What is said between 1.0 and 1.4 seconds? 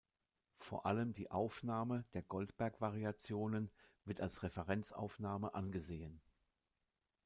die